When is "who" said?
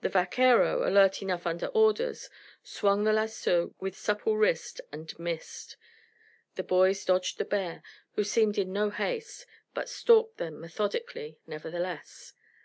8.16-8.24